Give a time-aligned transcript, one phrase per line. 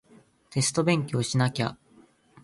[0.49, 1.77] テスト勉強しなきゃ